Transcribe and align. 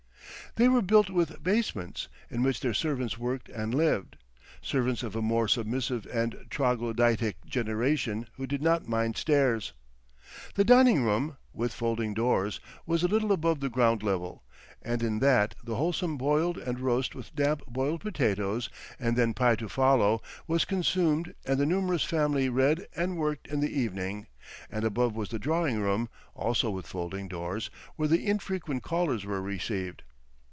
They 0.57 0.67
were 0.67 0.81
built 0.81 1.09
with 1.09 1.41
basements, 1.41 2.09
in 2.29 2.43
which 2.43 2.59
their 2.59 2.73
servants 2.73 3.17
worked 3.17 3.47
and 3.47 3.73
lived—servants 3.73 5.01
of 5.01 5.15
a 5.15 5.21
more 5.21 5.47
submissive 5.47 6.05
and 6.07 6.35
troglodytic 6.49 7.45
generation 7.45 8.27
who 8.33 8.45
did 8.45 8.61
not 8.61 8.85
mind 8.85 9.15
stairs. 9.15 9.71
The 10.55 10.65
dining 10.65 11.05
room 11.05 11.37
(with 11.53 11.71
folding 11.73 12.13
doors) 12.13 12.59
was 12.85 13.01
a 13.01 13.07
little 13.07 13.31
above 13.31 13.61
the 13.61 13.69
ground 13.69 14.03
level, 14.03 14.43
and 14.81 15.01
in 15.01 15.19
that 15.19 15.55
the 15.63 15.77
wholesome 15.77 16.17
boiled 16.17 16.57
and 16.57 16.81
roast 16.81 17.15
with 17.15 17.33
damp 17.33 17.65
boiled 17.67 18.01
potatoes 18.01 18.67
and 18.99 19.15
then 19.15 19.33
pie 19.33 19.55
to 19.55 19.69
follow, 19.69 20.21
was 20.47 20.65
consumed 20.65 21.33
and 21.45 21.61
the 21.61 21.65
numerous 21.65 22.03
family 22.03 22.49
read 22.49 22.87
and 22.93 23.15
worked 23.15 23.47
in 23.47 23.61
the 23.61 23.71
evening, 23.79 24.27
and 24.69 24.83
above 24.83 25.15
was 25.15 25.29
the 25.29 25.39
drawing 25.39 25.79
room 25.79 26.09
(also 26.35 26.69
with 26.69 26.87
folding 26.87 27.29
doors), 27.29 27.69
where 27.95 28.09
the 28.09 28.27
infrequent 28.27 28.83
callers 28.83 29.23
were 29.23 29.41
received. 29.41 30.01